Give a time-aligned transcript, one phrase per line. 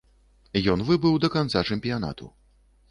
[0.73, 2.25] Ён выбыў да канца чэмпіянату.